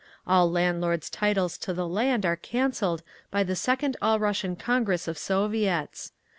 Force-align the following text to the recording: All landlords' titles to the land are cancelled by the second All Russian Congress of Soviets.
All 0.25 0.49
landlords' 0.49 1.11
titles 1.11 1.59
to 1.59 1.73
the 1.75 1.87
land 1.87 2.25
are 2.25 2.35
cancelled 2.35 3.03
by 3.29 3.43
the 3.43 3.55
second 3.55 3.97
All 4.01 4.17
Russian 4.17 4.55
Congress 4.55 5.07
of 5.07 5.15
Soviets. 5.15 6.11